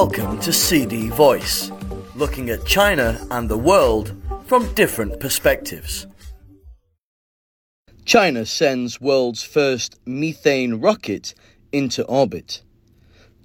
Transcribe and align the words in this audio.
Welcome 0.00 0.38
to 0.40 0.52
CD 0.52 1.08
Voice, 1.08 1.72
looking 2.14 2.50
at 2.50 2.66
China 2.66 3.18
and 3.30 3.48
the 3.48 3.56
world 3.56 4.14
from 4.44 4.70
different 4.74 5.18
perspectives. 5.20 6.06
China 8.04 8.44
sends 8.44 9.00
world's 9.00 9.42
first 9.42 9.98
methane 10.04 10.82
rocket 10.82 11.32
into 11.72 12.04
orbit. 12.04 12.60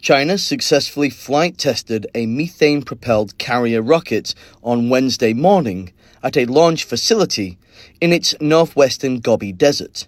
China 0.01 0.37
successfully 0.37 1.09
flight 1.09 1.57
tested 1.57 2.05
a 2.13 2.25
methane 2.25 2.81
propelled 2.81 3.37
carrier 3.37 3.81
rocket 3.81 4.35
on 4.61 4.89
Wednesday 4.89 5.31
morning 5.31 5.93
at 6.21 6.35
a 6.35 6.43
launch 6.43 6.83
facility 6.83 7.59
in 8.01 8.11
its 8.11 8.35
northwestern 8.41 9.21
Gobi 9.21 9.53
Desert, 9.53 10.05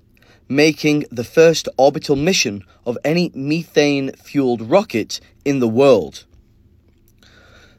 making 0.50 1.06
the 1.10 1.24
first 1.24 1.70
orbital 1.78 2.18
mission 2.18 2.66
of 2.86 2.98
any 3.06 3.32
methane 3.34 4.12
fueled 4.12 4.62
rocket 4.70 5.22
in 5.46 5.60
the 5.60 5.70
world. 5.70 6.26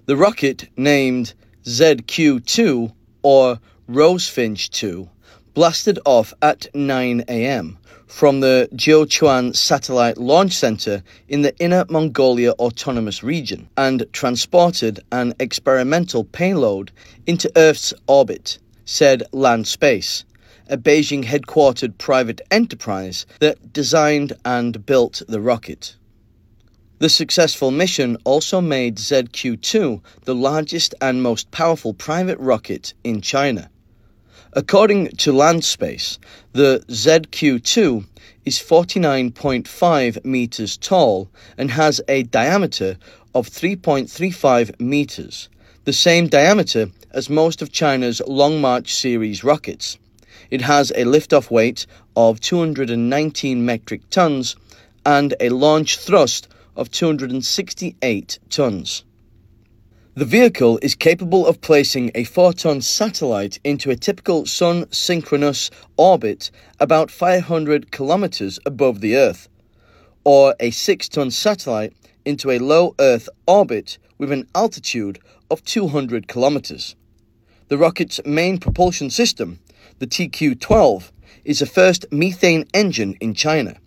The 0.06 0.18
rocket, 0.18 0.68
named 0.76 1.32
ZQ 1.64 2.44
2 2.44 2.92
or 3.22 3.58
Rosefinch 3.88 4.68
2, 4.68 5.08
blasted 5.54 5.98
off 6.04 6.34
at 6.42 6.66
9 6.74 7.22
am 7.22 7.78
from 8.06 8.40
the 8.40 8.68
Jiuquan 8.74 9.56
Satellite 9.56 10.18
Launch 10.18 10.52
Center 10.52 11.02
in 11.27 11.40
the 11.40 11.56
Inner 11.56 11.86
Mongolia 11.88 12.50
Autonomous 12.52 13.22
Region 13.22 13.70
and 13.78 14.04
transported 14.12 15.00
an 15.10 15.32
experimental 15.40 16.24
payload 16.24 16.92
into 17.27 17.50
Earth's 17.56 17.94
orbit, 18.06 18.58
said 18.84 19.22
Landspace, 19.32 20.24
a 20.68 20.77
Beijing 20.77 21.24
headquartered 21.24 21.96
private 21.96 22.42
enterprise 22.50 23.24
that 23.41 23.72
designed 23.72 24.34
and 24.44 24.84
built 24.84 25.22
the 25.28 25.41
rocket. 25.41 25.96
The 27.01 27.09
successful 27.09 27.73
mission 27.73 28.16
also 28.23 28.61
made 28.61 28.98
ZQ 28.98 29.61
2 29.61 30.00
the 30.27 30.34
largest 30.34 30.95
and 31.01 31.20
most 31.20 31.51
powerful 31.51 31.92
private 31.92 32.39
rocket 32.39 32.95
in 33.03 33.20
China. 33.20 33.69
According 34.53 35.09
to 35.17 35.33
Landspace, 35.33 36.19
the 36.53 36.84
ZQ2 36.86 38.06
is 38.45 38.61
49.5 38.61 40.25
meters 40.25 40.77
tall 40.77 41.28
and 41.59 41.73
has 41.73 42.01
a 42.06 42.23
diameter 42.23 42.97
of 43.34 43.48
3.35 43.48 44.79
meters, 44.81 45.48
the 45.83 45.92
same 45.92 46.29
diameter 46.29 46.91
as 47.11 47.29
most 47.29 47.61
of 47.61 47.73
China's 47.73 48.23
Long 48.29 48.61
March 48.61 48.95
series 48.95 49.42
rockets. 49.42 49.98
It 50.48 50.61
has 50.61 50.92
a 50.92 51.05
liftoff 51.05 51.51
weight 51.51 51.86
of 52.14 52.39
219 52.39 53.64
metric 53.64 54.03
tons 54.11 54.55
and 55.05 55.34
a 55.41 55.48
launch 55.48 55.98
thrust 55.98 56.47
of 56.77 56.91
268 56.91 58.39
tons. 58.50 59.05
The 60.17 60.25
vehicle 60.25 60.78
is 60.80 60.94
capable 60.94 61.44
of 61.44 61.61
placing 61.61 62.12
a 62.14 62.22
4 62.22 62.53
ton 62.53 62.80
satellite 62.80 63.58
into 63.64 63.91
a 63.91 63.97
typical 63.97 64.47
Sun 64.47 64.92
synchronous 64.92 65.70
orbit 65.97 66.52
about 66.78 67.11
500 67.11 67.91
kilometers 67.91 68.61
above 68.64 69.00
the 69.00 69.17
Earth, 69.17 69.48
or 70.25 70.55
a 70.61 70.70
6 70.70 71.08
ton 71.08 71.33
satellite 71.33 71.92
into 72.25 72.52
a 72.52 72.61
low 72.61 72.95
Earth 73.00 73.28
orbit 73.48 73.98
with 74.19 74.30
an 74.30 74.47
altitude 74.55 75.19
of 75.50 75.64
200 75.64 76.28
kilometers. 76.28 76.95
The 77.67 77.78
rocket's 77.78 78.20
main 78.25 78.58
propulsion 78.58 79.11
system, 79.11 79.58
the 79.98 80.06
TQ 80.06 80.61
12, 80.61 81.12
is 81.45 81.58
the 81.58 81.67
first 81.67 82.06
methane 82.12 82.67
engine 82.72 83.17
in 83.20 83.34
China. 83.34 83.78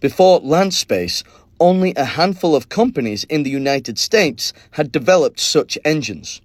Before 0.00 0.40
Landspace 0.40 1.22
only 1.60 1.94
a 1.94 2.04
handful 2.04 2.56
of 2.56 2.68
companies 2.68 3.24
in 3.24 3.42
the 3.42 3.50
United 3.50 3.98
States 3.98 4.52
had 4.72 4.90
developed 4.90 5.38
such 5.38 5.78
engines. 5.84 6.40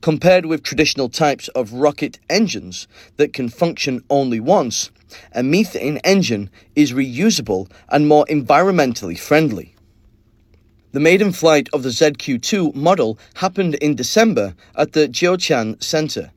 Compared 0.00 0.46
with 0.46 0.62
traditional 0.62 1.08
types 1.08 1.48
of 1.48 1.72
rocket 1.72 2.18
engines 2.28 2.88
that 3.16 3.32
can 3.32 3.48
function 3.48 4.02
only 4.10 4.40
once, 4.40 4.90
a 5.32 5.42
methane 5.42 5.98
engine 5.98 6.50
is 6.74 6.92
reusable 6.92 7.70
and 7.88 8.06
more 8.06 8.26
environmentally 8.28 9.18
friendly. 9.18 9.74
The 10.92 11.00
maiden 11.00 11.32
flight 11.32 11.68
of 11.72 11.82
the 11.82 11.90
ZQ2 11.90 12.74
model 12.74 13.18
happened 13.34 13.74
in 13.76 13.94
December 13.94 14.54
at 14.74 14.92
the 14.92 15.06
Jiuquan 15.08 15.82
Center. 15.82 16.32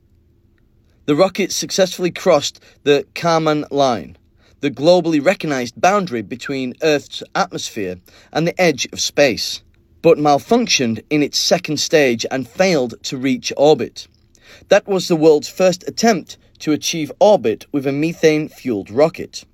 The 1.06 1.16
rocket 1.16 1.50
successfully 1.52 2.10
crossed 2.10 2.60
the 2.84 3.06
Kármán 3.14 3.66
line, 3.70 4.16
the 4.62 4.70
globally 4.70 5.22
recognized 5.22 5.80
boundary 5.80 6.22
between 6.22 6.72
Earth's 6.84 7.20
atmosphere 7.34 7.96
and 8.32 8.46
the 8.46 8.60
edge 8.60 8.86
of 8.92 9.00
space, 9.00 9.60
but 10.02 10.18
malfunctioned 10.18 11.02
in 11.10 11.20
its 11.20 11.36
second 11.36 11.78
stage 11.78 12.24
and 12.30 12.48
failed 12.48 12.94
to 13.02 13.16
reach 13.16 13.52
orbit. 13.56 14.06
That 14.68 14.86
was 14.86 15.08
the 15.08 15.16
world's 15.16 15.48
first 15.48 15.82
attempt 15.88 16.38
to 16.60 16.70
achieve 16.70 17.10
orbit 17.18 17.66
with 17.72 17.88
a 17.88 17.92
methane 17.92 18.48
fueled 18.48 18.88
rocket. 18.88 19.44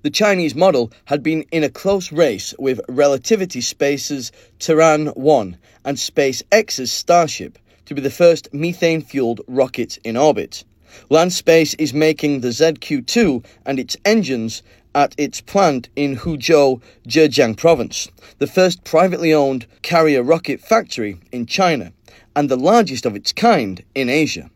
The 0.00 0.08
Chinese 0.08 0.54
model 0.54 0.90
had 1.04 1.22
been 1.22 1.42
in 1.52 1.62
a 1.62 1.68
close 1.68 2.10
race 2.10 2.54
with 2.58 2.80
Relativity 2.88 3.60
Space's 3.60 4.32
Terran 4.58 5.08
1 5.08 5.58
and 5.84 5.98
SpaceX's 5.98 6.90
Starship 6.90 7.58
to 7.84 7.94
be 7.94 8.00
the 8.00 8.10
first 8.10 8.48
methane 8.54 9.02
fueled 9.02 9.42
rocket 9.46 9.98
in 10.04 10.16
orbit. 10.16 10.64
Landspace 11.10 11.74
is 11.78 11.94
making 11.94 12.40
the 12.40 12.48
ZQ2 12.48 13.44
and 13.64 13.78
its 13.78 13.96
engines 14.04 14.62
at 14.94 15.14
its 15.16 15.40
plant 15.40 15.88
in 15.96 16.16
Huzhou, 16.16 16.80
Zhejiang 17.06 17.56
province, 17.56 18.08
the 18.38 18.46
first 18.46 18.84
privately 18.84 19.32
owned 19.32 19.66
carrier 19.82 20.22
rocket 20.22 20.60
factory 20.60 21.18
in 21.30 21.46
China 21.46 21.92
and 22.36 22.48
the 22.48 22.56
largest 22.56 23.06
of 23.06 23.16
its 23.16 23.32
kind 23.32 23.82
in 23.94 24.08
Asia. 24.08 24.50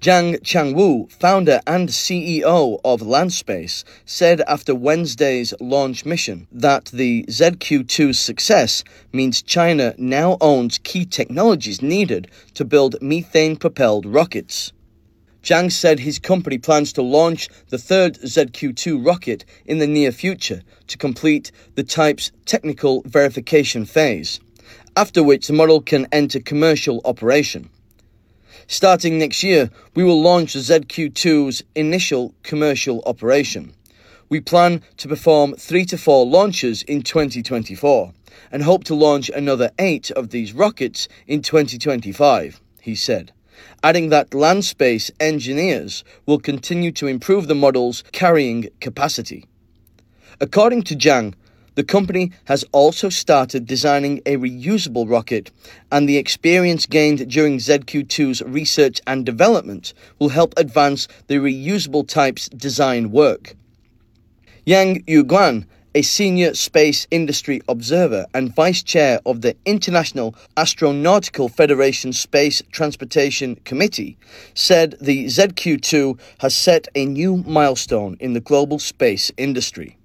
Zhang 0.00 0.40
Changwu, 0.40 1.12
founder 1.12 1.60
and 1.66 1.90
CEO 1.90 2.80
of 2.82 3.02
Landspace, 3.02 3.84
said 4.06 4.40
after 4.48 4.74
Wednesday's 4.74 5.52
launch 5.60 6.06
mission 6.06 6.46
that 6.50 6.86
the 6.86 7.24
ZQ2's 7.24 8.18
success 8.18 8.82
means 9.12 9.42
China 9.42 9.94
now 9.98 10.38
owns 10.40 10.78
key 10.78 11.04
technologies 11.04 11.82
needed 11.82 12.30
to 12.54 12.64
build 12.64 12.96
methane 13.02 13.56
propelled 13.56 14.06
rockets. 14.06 14.72
Zhang 15.42 15.72
said 15.72 16.00
his 16.00 16.18
company 16.18 16.58
plans 16.58 16.92
to 16.92 17.02
launch 17.02 17.48
the 17.70 17.78
third 17.78 18.18
ZQ2 18.18 19.04
rocket 19.04 19.44
in 19.64 19.78
the 19.78 19.86
near 19.86 20.12
future 20.12 20.62
to 20.88 20.98
complete 20.98 21.50
the 21.76 21.82
type's 21.82 22.30
technical 22.44 23.02
verification 23.06 23.86
phase, 23.86 24.38
after 24.96 25.22
which 25.22 25.46
the 25.46 25.54
model 25.54 25.80
can 25.80 26.06
enter 26.12 26.40
commercial 26.40 27.00
operation. 27.06 27.70
Starting 28.66 29.18
next 29.18 29.42
year, 29.42 29.70
we 29.94 30.04
will 30.04 30.20
launch 30.20 30.52
the 30.52 30.58
ZQ2's 30.58 31.62
initial 31.74 32.34
commercial 32.42 33.02
operation. 33.06 33.72
We 34.28 34.40
plan 34.40 34.82
to 34.98 35.08
perform 35.08 35.54
three 35.54 35.86
to 35.86 35.96
four 35.96 36.26
launches 36.26 36.82
in 36.82 37.02
2024 37.02 38.12
and 38.52 38.62
hope 38.62 38.84
to 38.84 38.94
launch 38.94 39.30
another 39.30 39.70
eight 39.78 40.10
of 40.10 40.30
these 40.30 40.52
rockets 40.52 41.08
in 41.26 41.40
2025, 41.40 42.60
he 42.82 42.94
said 42.94 43.32
adding 43.82 44.08
that 44.10 44.30
Landspace 44.30 45.10
engineers 45.20 46.04
will 46.26 46.38
continue 46.38 46.92
to 46.92 47.06
improve 47.06 47.46
the 47.46 47.54
model's 47.54 48.04
carrying 48.12 48.68
capacity. 48.80 49.46
According 50.40 50.82
to 50.84 50.96
Zhang, 50.96 51.34
the 51.76 51.84
company 51.84 52.32
has 52.46 52.64
also 52.72 53.08
started 53.08 53.66
designing 53.66 54.20
a 54.26 54.36
reusable 54.36 55.08
rocket, 55.08 55.50
and 55.92 56.08
the 56.08 56.18
experience 56.18 56.84
gained 56.84 57.30
during 57.30 57.58
ZQ2's 57.58 58.42
research 58.42 59.00
and 59.06 59.24
development 59.24 59.94
will 60.18 60.30
help 60.30 60.52
advance 60.56 61.08
the 61.28 61.36
reusable 61.36 62.06
type's 62.06 62.48
design 62.48 63.10
work. 63.12 63.54
Yang 64.66 65.04
Yuguang 65.04 65.66
a 65.94 66.02
senior 66.02 66.54
space 66.54 67.06
industry 67.10 67.60
observer 67.68 68.24
and 68.32 68.54
vice 68.54 68.82
chair 68.82 69.20
of 69.26 69.40
the 69.40 69.56
International 69.64 70.34
Astronautical 70.56 71.50
Federation 71.50 72.12
Space 72.12 72.62
Transportation 72.70 73.56
Committee, 73.64 74.16
said 74.54 74.94
the 75.00 75.26
ZQ2 75.26 76.18
has 76.38 76.54
set 76.54 76.86
a 76.94 77.06
new 77.06 77.38
milestone 77.38 78.16
in 78.20 78.34
the 78.34 78.40
global 78.40 78.78
space 78.78 79.32
industry. 79.36 79.96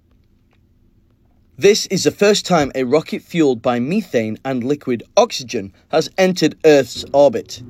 This 1.57 1.85
is 1.85 2.03
the 2.03 2.11
first 2.11 2.45
time 2.45 2.71
a 2.73 2.83
rocket 2.83 3.21
fueled 3.21 3.61
by 3.61 3.79
methane 3.79 4.37
and 4.43 4.63
liquid 4.63 5.03
oxygen 5.15 5.71
has 5.89 6.09
entered 6.17 6.57
Earth's 6.65 7.05
orbit. 7.13 7.61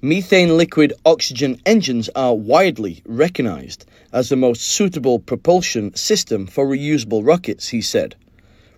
Methane 0.00 0.56
liquid 0.56 0.92
oxygen 1.04 1.60
engines 1.66 2.08
are 2.16 2.34
widely 2.34 3.02
recognized 3.04 3.84
as 4.12 4.28
the 4.28 4.36
most 4.36 4.62
suitable 4.62 5.18
propulsion 5.18 5.94
system 5.94 6.46
for 6.46 6.66
reusable 6.66 7.26
rockets, 7.26 7.68
he 7.68 7.80
said. 7.80 8.14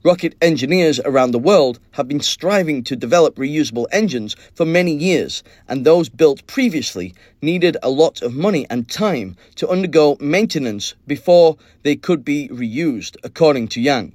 Rocket 0.03 0.35
engineers 0.41 0.99
around 1.01 1.33
the 1.33 1.39
world 1.39 1.79
have 1.91 2.09
been 2.09 2.21
striving 2.21 2.83
to 2.85 2.97
develop 2.97 3.37
reusable 3.37 3.87
engines 3.93 4.35
for 4.55 4.65
many 4.65 4.95
years, 4.95 5.43
and 5.69 5.85
those 5.85 6.09
built 6.09 6.47
previously 6.47 7.13
needed 7.43 7.77
a 7.83 7.91
lot 7.91 8.23
of 8.23 8.35
money 8.35 8.67
and 8.71 8.89
time 8.89 9.37
to 9.57 9.69
undergo 9.69 10.17
maintenance 10.19 10.95
before 11.07 11.59
they 11.83 11.97
could 11.97 12.25
be 12.25 12.49
reused, 12.49 13.17
according 13.23 13.69
to 13.69 13.81
Yang. 13.81 14.15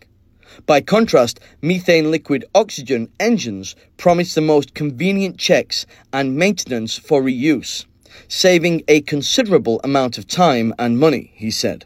By 0.66 0.82
contrast, 0.82 1.40
methane 1.62 2.10
liquid 2.10 2.46
oxygen 2.56 3.10
engines 3.20 3.76
promise 3.98 4.34
the 4.34 4.42
most 4.42 4.74
convenient 4.74 5.38
checks 5.38 5.86
and 6.12 6.36
maintenance 6.36 6.98
for 6.98 7.22
reuse, 7.22 7.86
saving 8.28 8.84
a 8.88 9.02
considerable 9.02 9.80
amount 9.84 10.18
of 10.18 10.28
time 10.28 10.74
and 10.78 11.00
money, 11.00 11.32
he 11.36 11.52
said. 11.52 11.86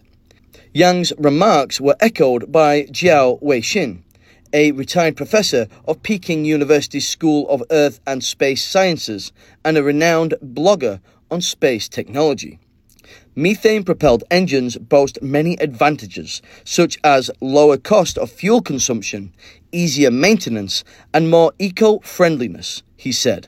Yang's 0.74 1.12
remarks 1.18 1.82
were 1.82 1.96
echoed 2.00 2.52
by 2.52 2.84
Jiao 2.84 3.42
Weixin, 3.42 4.04
a 4.54 4.72
retired 4.72 5.18
professor 5.18 5.68
of 5.86 6.04
Peking 6.04 6.46
University's 6.46 7.08
School 7.08 7.48
of 7.50 7.64
Earth 7.72 8.00
and 8.06 8.24
Space 8.24 8.64
Sciences 8.64 9.32
and 9.64 9.78
a 9.78 9.84
renowned 9.84 10.36
blogger 10.44 11.00
on 11.32 11.42
space 11.42 11.88
technology. 11.88 12.60
Methane 13.36 13.84
propelled 13.84 14.24
engines 14.30 14.78
boast 14.78 15.22
many 15.22 15.56
advantages, 15.60 16.42
such 16.64 16.98
as 17.04 17.32
lower 17.40 17.78
cost 17.78 18.18
of 18.18 18.32
fuel 18.32 18.62
consumption, 18.62 19.34
easier 19.72 20.12
maintenance, 20.12 20.84
and 21.14 21.30
more 21.30 21.54
eco 21.58 22.00
friendliness, 22.00 22.84
he 22.98 23.12
said. 23.12 23.48